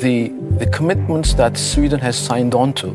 [0.00, 2.88] the, the commitments that Sweden has signed on to,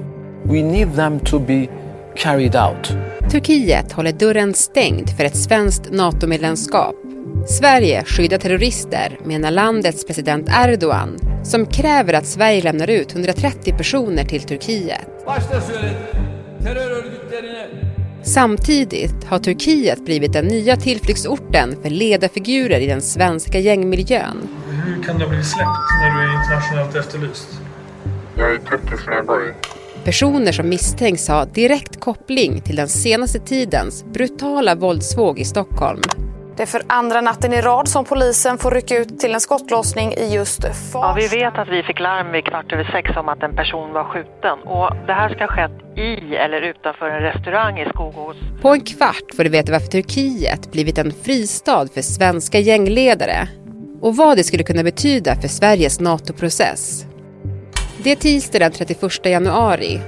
[0.45, 1.69] we need them to be
[2.15, 2.93] carried out.
[3.31, 6.95] Turkiet håller dörren stängd för ett svenskt NATO-medlemskap.
[7.47, 14.23] Sverige skyddar terrorister, menar landets president Erdogan, som kräver att Sverige lämnar ut 130 personer
[14.23, 15.07] till Turkiet.
[18.23, 24.62] Samtidigt har Turkiet blivit den nya tillflyktsorten för ledarfigurer i den svenska gängmiljön.
[24.85, 27.47] Hur kan du ha blivit släppt när du är internationellt efterlyst?
[28.37, 29.53] Jag är turkisk medborgare.
[30.03, 36.01] Personer som misstänks ha direkt koppling till den senaste tidens brutala våldsvåg i Stockholm.
[36.57, 40.13] Det är för andra natten i rad som polisen får rycka ut till en skottlossning
[40.13, 40.97] i just Farsta.
[40.99, 43.93] Ja, vi vet att vi fick larm vid kvart över sex om att en person
[43.93, 44.59] var skjuten.
[44.65, 48.37] Och det här ska ha skett i eller utanför en restaurang i Skogås.
[48.61, 53.47] På en kvart får du veta varför Turkiet blivit en fristad för svenska gängledare
[54.03, 57.05] och vad det skulle kunna betyda för Sveriges NATO-process.
[58.03, 60.01] Det är tisdag den 31 januari.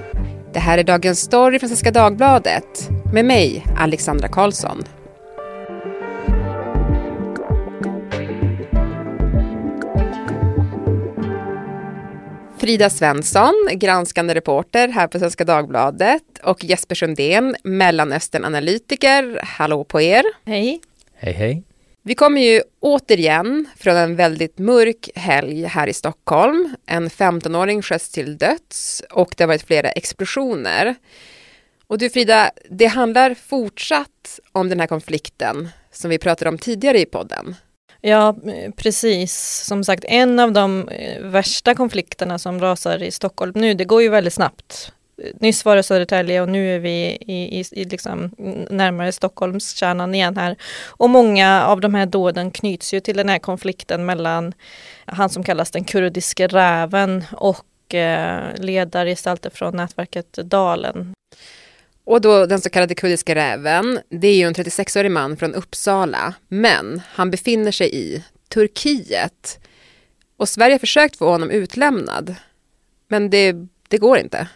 [0.52, 4.82] Det här är Dagens Story från Svenska Dagbladet med mig, Alexandra Karlsson.
[12.58, 19.40] Frida Svensson, granskande reporter här på Svenska Dagbladet och Jesper Sundén, Mellanöstern-analytiker.
[19.42, 20.24] Hallå på er!
[20.44, 20.80] Hej!
[21.14, 21.75] Hej hej!
[22.06, 26.76] Vi kommer ju återigen från en väldigt mörk helg här i Stockholm.
[26.86, 30.94] En 15-åring sköts till döds och det har varit flera explosioner.
[31.86, 37.00] Och du Frida, det handlar fortsatt om den här konflikten som vi pratade om tidigare
[37.00, 37.54] i podden.
[38.00, 38.36] Ja,
[38.76, 39.64] precis.
[39.66, 44.02] Som sagt, en av de eh, värsta konflikterna som rasar i Stockholm nu, det går
[44.02, 44.92] ju väldigt snabbt.
[45.40, 48.30] Nyss var det Södertälje och nu är vi i, i, i liksom
[48.70, 50.56] närmare Stockholmskärnan igen här.
[50.86, 54.54] Och många av de här dåden knyts ju till den här konflikten mellan
[55.04, 61.14] han som kallas den kurdiske räven och eh, ledargestalter från nätverket Dalen.
[62.04, 66.34] Och då den så kallade kurdiska räven, det är ju en 36-årig man från Uppsala,
[66.48, 69.58] men han befinner sig i Turkiet.
[70.36, 72.34] Och Sverige har försökt få honom utlämnad,
[73.08, 73.54] men det,
[73.88, 74.48] det går inte.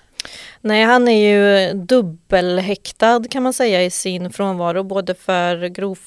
[0.61, 5.99] Nej, han är ju dubbelhäktad kan man säga i sin frånvaro, både för grov,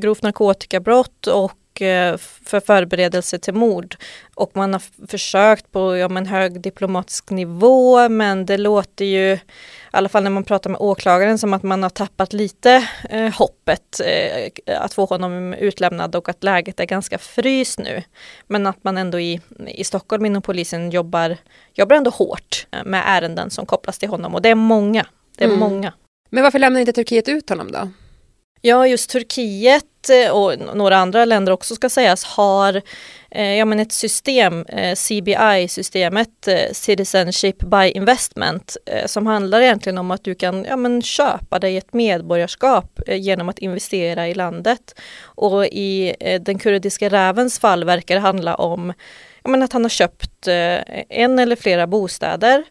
[0.00, 1.52] grovt narkotikabrott och
[2.44, 3.96] för förberedelse till mord.
[4.34, 9.40] Och man har försökt på ja, en hög diplomatisk nivå, men det låter ju i
[9.90, 14.00] alla fall när man pratar med åklagaren, som att man har tappat lite eh, hoppet
[14.04, 18.02] eh, att få honom utlämnad och att läget är ganska fryst nu.
[18.46, 21.36] Men att man ändå i, i Stockholm inom polisen jobbar,
[21.74, 25.06] jobbar ändå hårt eh, med ärenden som kopplas till honom och det är många.
[25.36, 25.60] Det är mm.
[25.60, 25.92] många.
[26.30, 27.88] Men varför lämnar inte Turkiet ut honom då?
[28.62, 32.82] Ja, just Turkiet eh, och några andra länder också ska sägas har
[33.30, 39.98] eh, ja, men ett system, eh, CBI-systemet, eh, Citizenship by Investment, eh, som handlar egentligen
[39.98, 44.34] om att du kan ja, men köpa dig ett medborgarskap eh, genom att investera i
[44.34, 45.00] landet.
[45.22, 48.92] Och i den kurdiska rävens fall verkar det handla om
[49.42, 50.48] ja, men att han har köpt
[51.08, 52.64] en eller flera bostäder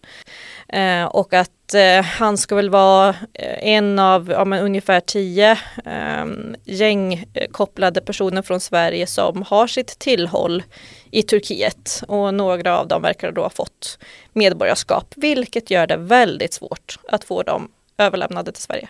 [0.74, 5.52] Eh, och att eh, han ska väl vara eh, en av ja, men ungefär tio
[5.86, 6.26] eh,
[6.66, 10.64] gängkopplade personer från Sverige som har sitt tillhåll
[11.12, 14.00] i Turkiet och några av dem verkar då ha fått
[14.34, 18.90] medborgarskap, vilket gör det väldigt svårt att få dem överlämnade till Sverige.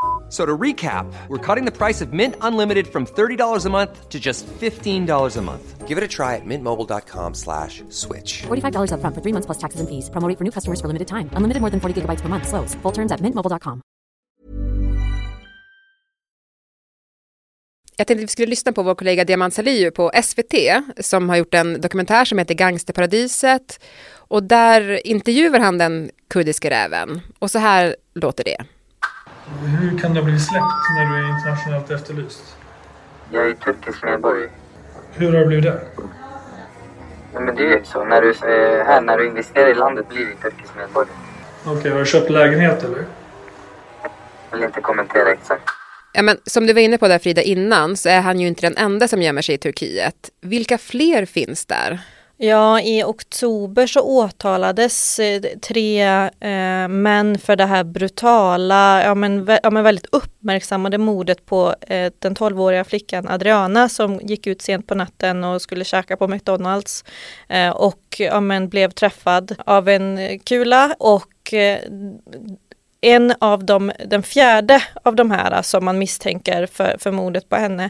[0.31, 4.17] So to recap, we're cutting the price of Mint Unlimited from $30 a month to
[4.17, 5.87] just $15 a month.
[5.89, 8.43] Give it a try at mintmobile.com slash switch.
[8.43, 10.09] $45 up front for three months plus taxes and fees.
[10.09, 11.29] Promoting for new customers for limited time.
[11.33, 12.47] Unlimited more than 40 gigabytes per month.
[12.47, 12.75] Slows.
[12.75, 13.81] Full terms at mintmobile.com.
[17.97, 20.55] Jag tänkte att vi skulle lyssna på vår kollega Diamant Salihu på SVT
[20.99, 23.79] som har gjort en dokumentär som heter Gangsterparadiset
[24.15, 28.65] och där intervjuar han den kurdiska räven och så här låter det.
[29.59, 32.55] Hur kan du ha blivit släppt när du är internationellt efterlyst?
[33.31, 34.49] Jag är turkisk medborgare.
[35.13, 35.81] Hur har du blivit det?
[37.33, 38.05] Men det är ju så.
[38.05, 41.15] När du är här, när du investerar i landet blir du turkisk medborgare.
[41.65, 43.05] Okej, okay, har du köpt lägenhet eller?
[44.51, 45.63] Jag vill inte kommentera exakt.
[46.13, 48.61] Ja, men som du var inne på där Frida innan så är han ju inte
[48.61, 50.29] den enda som gömmer sig i Turkiet.
[50.41, 51.99] Vilka fler finns där?
[52.43, 56.01] Ja, i oktober så åtalades eh, tre
[56.39, 62.11] eh, män för det här brutala, ja men, ja men väldigt uppmärksammade mordet på eh,
[62.19, 67.03] den 12-åriga flickan Adriana som gick ut sent på natten och skulle käka på McDonalds
[67.49, 71.79] eh, och ja men blev träffad av en kula och eh,
[73.01, 77.55] en av dem, den fjärde av de här som man misstänker för, för mordet på
[77.55, 77.89] henne,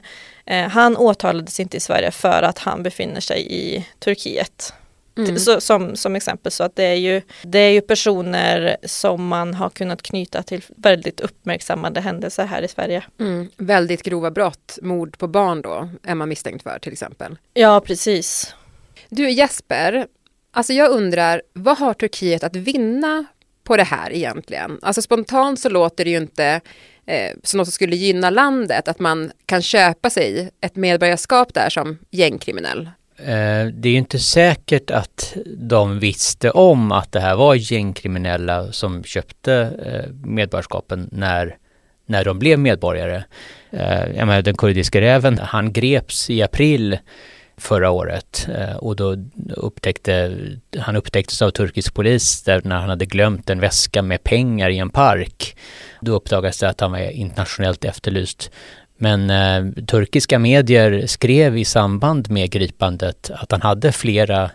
[0.52, 4.74] han åtalades inte i Sverige för att han befinner sig i Turkiet.
[5.18, 5.40] Mm.
[5.40, 9.54] Så, som, som exempel så att det är, ju, det är ju personer som man
[9.54, 13.04] har kunnat knyta till väldigt uppmärksammade händelser här i Sverige.
[13.20, 13.50] Mm.
[13.58, 17.38] Väldigt grova brott, mord på barn då, är man misstänkt för till exempel.
[17.54, 18.56] Ja, precis.
[19.10, 20.08] Du Jesper,
[20.52, 23.26] alltså jag undrar, vad har Turkiet att vinna
[23.64, 24.80] på det här egentligen?
[24.82, 26.62] Alltså spontant så låter det ju inte
[27.06, 31.70] eh, som något som skulle gynna landet, att man kan köpa sig ett medborgarskap där
[31.70, 32.90] som gängkriminell.
[33.18, 38.72] Eh, det är ju inte säkert att de visste om att det här var gängkriminella
[38.72, 39.54] som köpte
[39.86, 41.58] eh, medborgarskapen när,
[42.06, 43.24] när de blev medborgare.
[43.72, 46.98] Eh, jag menar, den kurdiska räven, han greps i april
[47.62, 49.16] förra året eh, och då
[49.56, 50.38] upptäckte
[50.80, 54.78] han upptäcktes av turkisk polis där när han hade glömt en väska med pengar i
[54.78, 55.58] en park.
[56.02, 58.52] Då uppdagades det att han var internationellt efterlyst.
[58.98, 64.52] Men eh, turkiska medier skrev i samband med gripandet att han hade flera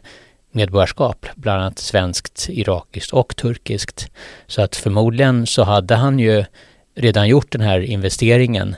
[0.53, 4.11] medborgarskap, bland annat svenskt, irakiskt och turkiskt.
[4.47, 6.45] Så att förmodligen så hade han ju
[6.97, 8.77] redan gjort den här investeringen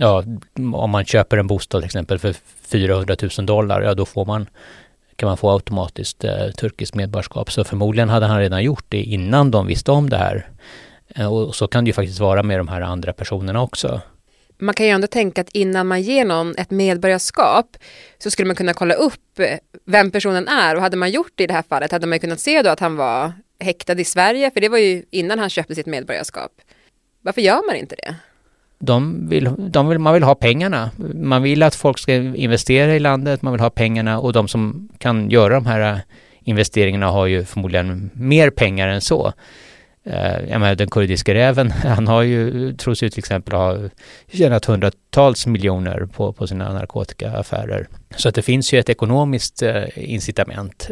[0.00, 0.24] ja,
[0.72, 4.46] om man köper en bostad till exempel för 400 000 dollar, ja då får man,
[5.16, 7.52] kan man få automatiskt eh, turkiskt medborgarskap.
[7.52, 10.48] Så förmodligen hade han redan gjort det innan de visste om det här.
[11.14, 14.00] Eh, och så kan det ju faktiskt vara med de här andra personerna också.
[14.58, 17.76] Man kan ju ändå tänka att innan man ger någon ett medborgarskap
[18.18, 21.44] så skulle man kunna kolla upp eh, vem personen är och hade man gjort det
[21.44, 24.50] i det här fallet hade man kunnat se då att han var häktad i Sverige
[24.50, 26.52] för det var ju innan han köpte sitt medborgarskap.
[27.22, 28.14] Varför gör man inte det?
[28.78, 30.90] De vill, de vill, man vill ha pengarna.
[31.14, 34.88] Man vill att folk ska investera i landet, man vill ha pengarna och de som
[34.98, 35.98] kan göra de här eh,
[36.40, 39.32] investeringarna har ju förmodligen mer pengar än så.
[40.04, 43.76] Eh, jag menar, den kurdiska räven, han har ju, tros ju till exempel ha
[44.32, 47.88] tjänat hundratals miljoner på, på sina narkotikaaffärer.
[48.16, 50.90] Så att det finns ju ett ekonomiskt eh, incitament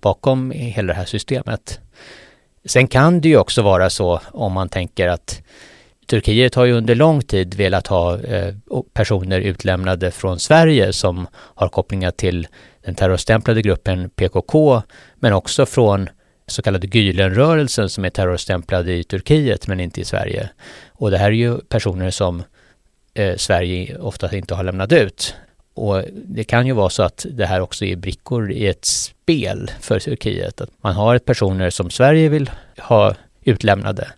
[0.00, 1.80] bakom hela det här systemet.
[2.64, 5.42] Sen kan det ju också vara så om man tänker att
[6.08, 8.54] Turkiet har ju under lång tid velat ha eh,
[8.92, 12.46] personer utlämnade från Sverige som har kopplingar till
[12.84, 14.82] den terrorstämplade gruppen PKK,
[15.16, 16.08] men också från
[16.46, 20.50] så kallade Gülenrörelsen som är terrorstämplade i Turkiet men inte i Sverige.
[20.88, 22.42] Och det här är ju personer som
[23.14, 25.34] eh, Sverige ofta inte har lämnat ut.
[25.74, 29.70] Och det kan ju vara så att det här också är brickor i ett spel
[29.80, 30.60] för Turkiet.
[30.60, 34.08] Att man har personer som Sverige vill ha utlämnade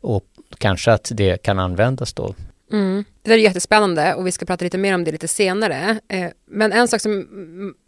[0.00, 0.24] och
[0.58, 2.34] kanske att det kan användas då.
[2.72, 3.04] Mm.
[3.22, 6.00] Det är jättespännande och vi ska prata lite mer om det lite senare.
[6.08, 7.26] Eh, men en sak som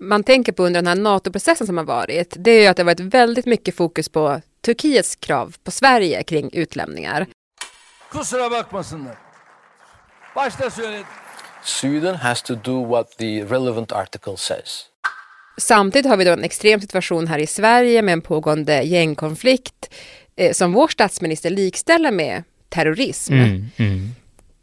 [0.01, 2.83] man tänker på under den här NATO-processen som har varit, det är ju att det
[2.83, 7.27] har varit väldigt mycket fokus på Turkiets krav på Sverige kring utlämningar.
[11.63, 14.87] Sweden has to do what the relevant article says.
[15.59, 19.95] Samtidigt har vi då en extrem situation här i Sverige med en pågående gängkonflikt
[20.37, 22.43] eh, som vår statsminister likställer med
[22.75, 23.33] terrorism.
[23.33, 24.11] Mm, mm.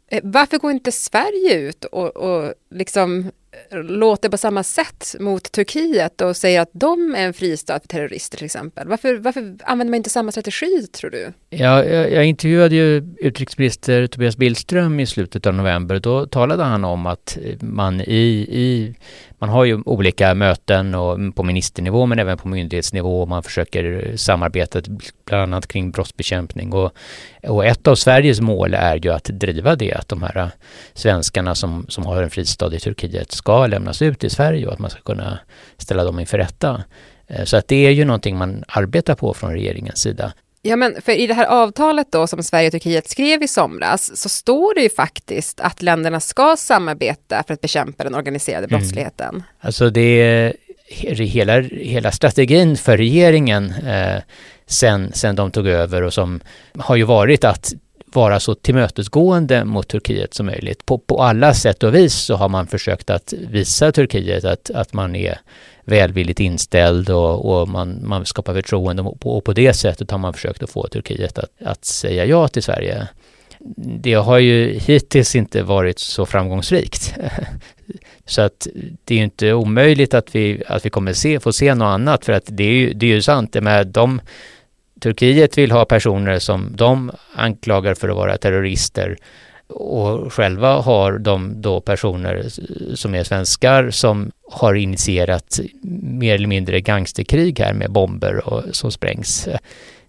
[0.08, 3.30] Eh, varför går inte Sverige ut och, och liksom
[3.70, 8.36] låter på samma sätt mot Turkiet och säger att de är en fristad för terrorister
[8.36, 8.88] till exempel?
[8.88, 11.32] Varför, varför använder man inte samma strategi tror du?
[11.50, 15.98] Ja, jag, jag intervjuade ju utrikesminister Tobias Billström i slutet av november.
[15.98, 18.94] Då talade han om att man i, i
[19.42, 24.12] man har ju olika möten och på ministernivå men även på myndighetsnivå och man försöker
[24.16, 24.80] samarbeta
[25.24, 26.92] bland annat kring brottsbekämpning och,
[27.42, 30.50] och ett av Sveriges mål är ju att driva det att de här
[30.94, 34.78] svenskarna som, som har en fristad i Turkiet ska lämnas ut i Sverige och att
[34.78, 35.38] man ska kunna
[35.76, 36.84] ställa dem inför rätta.
[37.26, 40.32] Eh, så att det är ju någonting man arbetar på från regeringens sida.
[40.62, 44.16] Ja, men för i det här avtalet då som Sverige och Turkiet skrev i somras
[44.16, 48.80] så står det ju faktiskt att länderna ska samarbeta för att bekämpa den organiserade mm.
[48.80, 49.28] brottsligheten.
[49.28, 49.42] Mm.
[49.60, 50.52] Alltså det är
[50.88, 54.22] hela, hela strategin för regeringen eh,
[54.66, 56.40] sen, sen de tog över och som
[56.78, 57.72] har ju varit att
[58.14, 60.86] vara så tillmötesgående mot Turkiet som möjligt.
[60.86, 64.92] På, på alla sätt och vis så har man försökt att visa Turkiet att, att
[64.92, 65.38] man är
[65.84, 70.18] välvilligt inställd och, och man, man skapar förtroende och på, och på det sättet har
[70.18, 73.08] man försökt att få Turkiet att, att säga ja till Sverige.
[74.00, 77.14] det har ju hittills inte varit så framgångsrikt.
[78.26, 78.66] Så att
[79.04, 82.24] det är ju inte omöjligt att vi, att vi kommer se, få se något annat
[82.24, 83.52] för att det är ju, det är ju sant.
[83.52, 84.20] Det med de,
[85.02, 89.16] Turkiet vill ha personer som de anklagar för att vara terrorister
[89.68, 92.46] och själva har de då personer
[92.94, 95.60] som är svenskar som har initierat
[96.02, 99.48] mer eller mindre gangsterkrig här med bomber och som sprängs.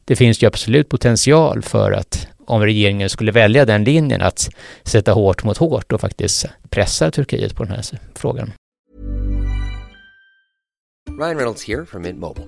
[0.05, 4.49] Det finns ju absolut potential för att om regeringen skulle välja den linjen att
[4.83, 7.83] sätta hårt mot hårt och faktiskt pressa Turkiet på den här
[8.15, 8.51] frågan.
[11.19, 12.47] Ryan Reynolds här från Mint Mobile.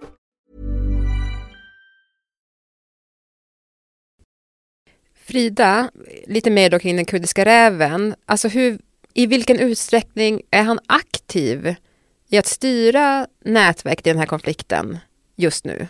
[5.31, 5.89] Frida,
[6.27, 8.15] lite mer då kring den kurdiska räven.
[8.25, 8.79] Alltså hur,
[9.13, 11.75] i vilken utsträckning är han aktiv
[12.29, 14.97] i att styra nätverket i den här konflikten
[15.35, 15.87] just nu?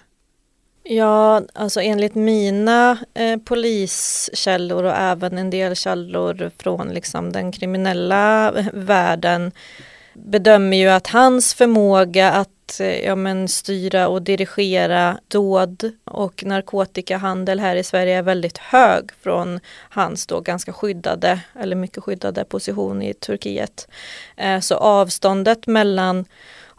[0.83, 8.51] Ja, alltså enligt mina eh, poliskällor och även en del källor från liksom den kriminella
[8.73, 9.51] världen
[10.13, 17.59] bedömer ju att hans förmåga att eh, ja, men styra och dirigera dåd och narkotikahandel
[17.59, 23.01] här i Sverige är väldigt hög från hans då ganska skyddade eller mycket skyddade position
[23.01, 23.87] i Turkiet.
[24.37, 26.25] Eh, så avståndet mellan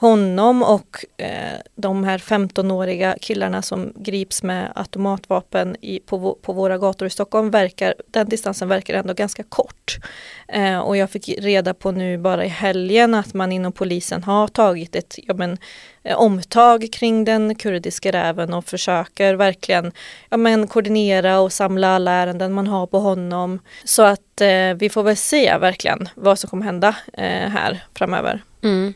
[0.03, 6.79] honom och eh, de här 15-åriga killarna som grips med automatvapen i, på, på våra
[6.79, 9.99] gator i Stockholm verkar, den distansen verkar ändå ganska kort.
[10.49, 14.49] Eh, och jag fick reda på nu bara i helgen att man inom polisen har
[14.49, 15.59] tagit ett ja, men,
[16.03, 19.93] eh, omtag kring den kurdiska räven och försöker verkligen
[20.31, 23.59] ja, men, koordinera och samla alla ärenden man har på honom.
[23.85, 28.43] Så att eh, vi får väl se verkligen vad som kommer hända eh, här framöver.
[28.63, 28.95] Mm.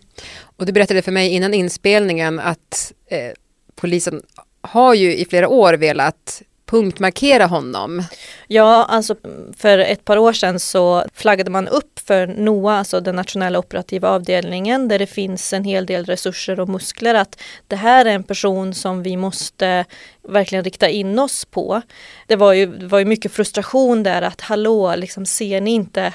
[0.56, 3.32] Och du berättade för mig innan inspelningen att eh,
[3.74, 4.22] polisen
[4.60, 8.02] har ju i flera år velat punktmarkera honom.
[8.46, 9.16] Ja, alltså
[9.56, 14.10] för ett par år sedan så flaggade man upp för NOA, alltså den nationella operativa
[14.10, 18.22] avdelningen, där det finns en hel del resurser och muskler att det här är en
[18.22, 19.84] person som vi måste
[20.28, 21.82] verkligen rikta in oss på.
[22.26, 26.12] Det var ju, det var ju mycket frustration där att hallå, liksom ser ni inte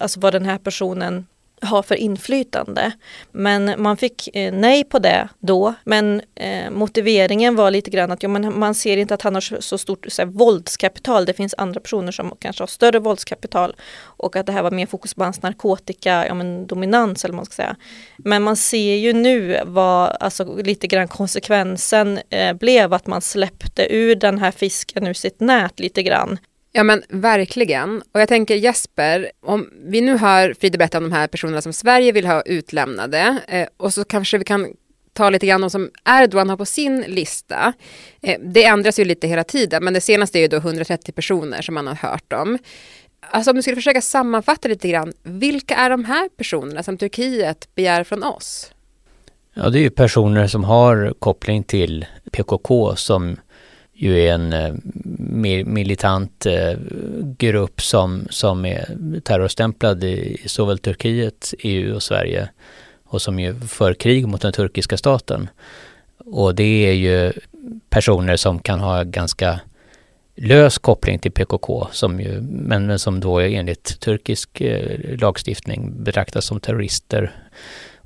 [0.00, 1.26] alltså vad den här personen
[1.60, 2.92] har för inflytande.
[3.32, 5.74] Men man fick eh, nej på det då.
[5.84, 9.60] Men eh, motiveringen var lite grann att ja, men man ser inte att han har
[9.60, 11.24] så stort så här, våldskapital.
[11.24, 13.76] Det finns andra personer som kanske har större våldskapital.
[13.98, 17.36] Och att det här var mer fokus på hans narkotika, ja, men dominans eller vad
[17.36, 17.76] man ska säga.
[18.16, 23.94] Men man ser ju nu vad alltså, lite grann konsekvensen eh, blev att man släppte
[23.94, 26.38] ur den här fisken ur sitt nät lite grann.
[26.76, 28.02] Ja men verkligen.
[28.12, 31.72] Och jag tänker Jesper, om vi nu hör Frida berätta om de här personerna som
[31.72, 34.66] Sverige vill ha utlämnade eh, och så kanske vi kan
[35.12, 37.72] ta lite grann om som Erdogan har på sin lista.
[38.22, 41.62] Eh, det ändras ju lite hela tiden men det senaste är ju då 130 personer
[41.62, 42.58] som man har hört om.
[43.30, 47.74] Alltså om du skulle försöka sammanfatta lite grann, vilka är de här personerna som Turkiet
[47.74, 48.72] begär från oss?
[49.54, 53.36] Ja, det är ju personer som har koppling till PKK som
[53.96, 54.74] ju är en eh,
[55.64, 56.74] militant eh,
[57.38, 58.86] grupp som, som är
[59.24, 62.48] terrorstämplad i såväl Turkiet, EU och Sverige
[63.04, 65.48] och som ju för krig mot den turkiska staten.
[66.18, 67.32] Och det är ju
[67.90, 69.60] personer som kan ha ganska
[70.36, 76.44] lös koppling till PKK, som ju, men, men som då enligt turkisk eh, lagstiftning betraktas
[76.44, 77.32] som terrorister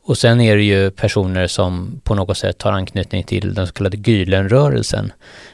[0.03, 3.73] och sen är det ju personer som på något sätt har anknytning till den så
[3.73, 5.11] kallade Gülenrörelsen,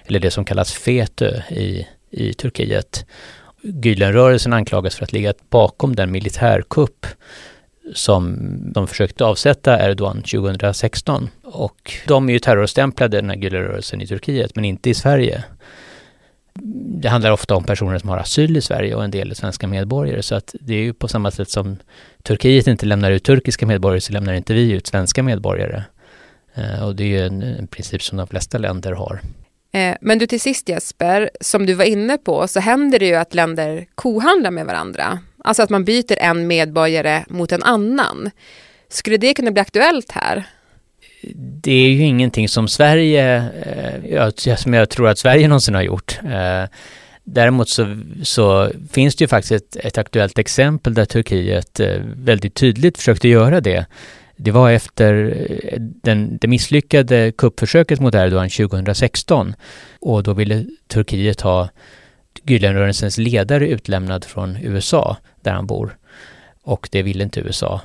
[0.07, 3.07] eller det som kallas FETÖ i, i Turkiet.
[3.63, 7.07] Gülenrörelsen anklagas för att ligga bakom den militärkupp
[7.95, 8.39] som
[8.73, 11.29] de försökte avsätta Erdogan 2016.
[11.45, 15.45] Och de är ju terrorstämplade, den här Gülenrörelsen i Turkiet, men inte i Sverige
[17.01, 19.67] det handlar ofta om personer som har asyl i Sverige och en del är svenska
[19.67, 20.23] medborgare.
[20.23, 21.77] Så att det är ju på samma sätt som
[22.23, 25.83] Turkiet inte lämnar ut turkiska medborgare så lämnar inte vi ut svenska medborgare.
[26.55, 29.21] Eh, och det är ju en, en princip som de flesta länder har.
[29.73, 33.15] Eh, men du till sist Jesper, som du var inne på så händer det ju
[33.15, 35.19] att länder kohandlar med varandra.
[35.45, 38.31] Alltså att man byter en medborgare mot en annan.
[38.89, 40.45] Skulle det kunna bli aktuellt här?
[41.37, 43.51] Det är ju ingenting som Sverige,
[44.05, 46.19] eh, som jag tror att Sverige någonsin har gjort.
[46.25, 46.65] Eh,
[47.29, 52.55] Däremot så, så, finns det ju faktiskt ett, ett aktuellt exempel där Turkiet eh, väldigt
[52.55, 53.87] tydligt försökte göra det.
[54.37, 59.55] Det var efter eh, den, det misslyckade kuppförsöket mot Erdogan 2016
[60.01, 61.69] och då ville Turkiet ha
[62.45, 65.97] Gülenrörelsens ledare utlämnad från USA, där han bor.
[66.63, 67.81] Och det ville inte USA.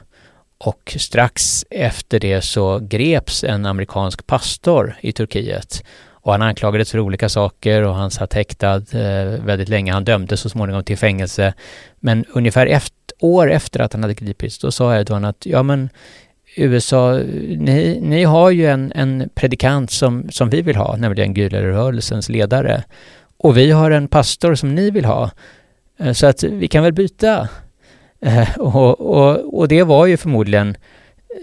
[0.64, 5.84] Och strax efter det så greps en amerikansk pastor i Turkiet.
[6.10, 9.94] Och han anklagades för olika saker och han satt häktad eh, väldigt länge.
[9.94, 11.54] Han dömdes så småningom till fängelse.
[12.00, 15.90] Men ungefär ett år efter att han hade gripits, då sa Erdogan att ja men
[16.56, 17.14] USA,
[17.58, 22.84] ni, ni har ju en, en predikant som, som vi vill ha, nämligen Gülerrörelsens ledare.
[23.38, 25.32] Och vi har en pastor som ni vill ha.
[26.00, 27.50] Eh, så att vi kan väl byta.
[28.22, 30.76] Eh, och, och, och det var ju förmodligen,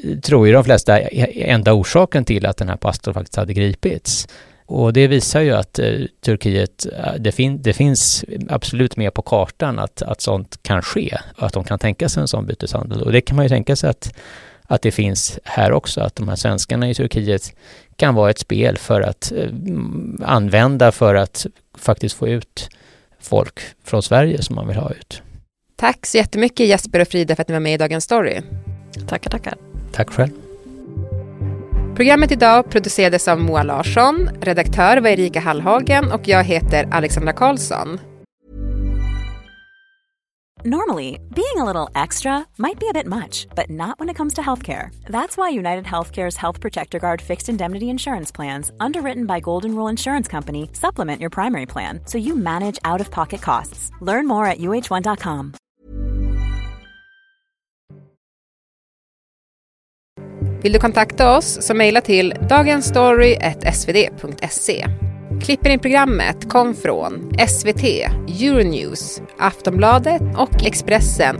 [0.05, 3.37] eh, tror ju de flesta, e, e, enda orsaken till att den här pastorn faktiskt
[3.37, 4.29] hade gripits.
[4.67, 9.23] Och det visar ju att eh, Turkiet, eh, det, fin det, finns absolut med på
[9.23, 13.03] kartan att, att sånt kan ske, att de kan tänka sig en sån byteshandel.
[13.03, 14.15] Och det kan man ju tänka sig att,
[14.63, 17.55] att det finns här också, att de här svenskarna i Turkiet
[17.97, 19.51] kan vara ett spel för att eh,
[20.23, 21.47] använda för att
[21.79, 22.69] faktiskt få ut
[23.21, 25.23] folk från Sverige som man vill ha ut.
[25.81, 28.43] Tack så jättemycket Jesper och Frida för att ni var med i Dagens Story.
[29.09, 29.55] Tackar, tackar.
[29.93, 30.31] Tack själv.
[31.97, 38.01] Programmet idag producerades av Moa Larsson, redaktör var Erika Hallhagen och jag heter Alexandra Karlsson.
[40.65, 44.35] Normally, being a little extra might be a bit much, but not when it comes
[44.35, 44.91] to healthcare.
[45.07, 49.91] That's why United Healthcare's Health Protector Guard fixed indemnity insurance plans, underwritten by Golden Rule
[49.91, 53.93] Insurance Company, supplement your primary plan so you manage out of pocket costs.
[54.01, 55.55] Learn more at uh1.com.
[60.62, 64.87] Vill du kontakta oss så mejla till dagensstory.svd.se.
[65.43, 67.85] Klippen i programmet kom från SVT,
[68.41, 71.37] Euronews, Aftonbladet och Expressen